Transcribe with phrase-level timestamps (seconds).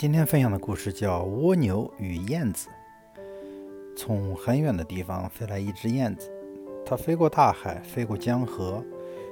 [0.00, 2.68] 今天分享的故事叫《蜗牛与燕子》。
[3.96, 6.30] 从很远的地方飞来一只燕子，
[6.86, 8.80] 它飞过大海，飞过江河，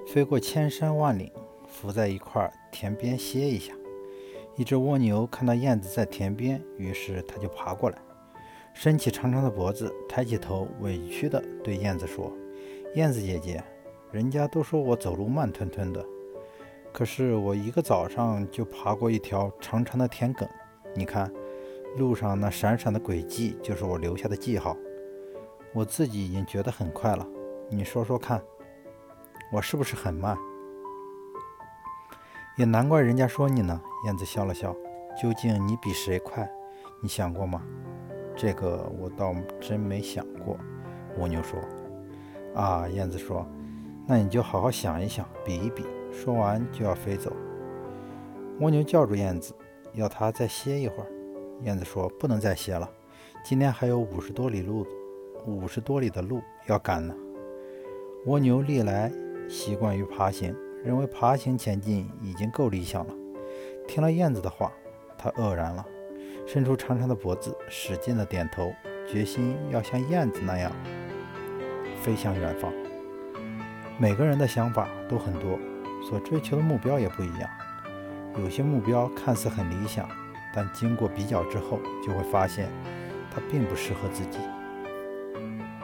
[0.09, 1.31] 飞过千山万岭，
[1.69, 3.73] 伏在一块田边歇一下。
[4.57, 7.97] 一只蜗牛看到燕子在田边，于是它就爬过来，
[8.75, 12.37] 伸起长长的脖子，抬起头，委屈地对燕子说
[12.97, 13.63] ：“燕子姐姐，
[14.11, 16.05] 人家都说我走路慢吞吞的。”
[16.97, 20.49] 可是我一个早上就爬过一条长长的田埂，
[20.95, 21.31] 你看，
[21.99, 24.75] 路上那闪闪的轨迹就是我留下的记号。
[25.75, 27.29] 我自己已经觉得很快了，
[27.69, 28.43] 你说说看，
[29.53, 30.39] 我是不是很慢？
[32.57, 33.79] 也难怪人家说你呢。
[34.07, 34.75] 燕子笑了笑，
[35.21, 36.51] 究竟你比谁快？
[37.03, 37.63] 你想过吗？
[38.35, 40.57] 这个我倒真没想过。
[41.19, 41.61] 蜗牛说。
[42.55, 43.47] 啊，燕子说，
[44.07, 45.85] 那你就好好想一想，比一比。
[46.17, 47.31] 说完就要飞走，
[48.61, 49.53] 蜗牛叫住燕子，
[49.93, 51.07] 要它再歇一会儿。
[51.63, 52.91] 燕子说：“不能再歇了，
[53.45, 54.87] 今天还有五十多里路，
[55.45, 57.15] 五十多里的路要赶呢。”
[58.25, 59.13] 蜗牛历来
[59.47, 63.15] 习惯于爬行，认为爬行前进已经够理想了。
[63.87, 64.73] 听了燕子的话，
[65.19, 65.87] 它愕然了，
[66.47, 68.73] 伸出长长的脖子，使劲地点头，
[69.07, 70.73] 决心要像燕子那样
[72.01, 72.73] 飞向远方。
[73.99, 75.59] 每个人的想法都很多。
[76.09, 77.51] 所追求的目标也不一样，
[78.39, 80.09] 有些目标看似很理想，
[80.55, 82.69] 但经过比较之后，就会发现
[83.35, 84.39] 它并不适合自己。